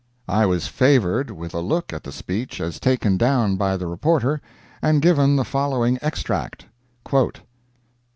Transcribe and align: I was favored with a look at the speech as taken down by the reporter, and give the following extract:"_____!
I 0.27 0.47
was 0.47 0.65
favored 0.65 1.29
with 1.29 1.53
a 1.53 1.59
look 1.59 1.93
at 1.93 2.03
the 2.05 2.11
speech 2.11 2.59
as 2.59 2.79
taken 2.79 3.17
down 3.17 3.55
by 3.55 3.77
the 3.77 3.85
reporter, 3.85 4.41
and 4.81 4.99
give 4.99 5.17
the 5.17 5.45
following 5.45 5.99
extract:"_____! 6.01 6.65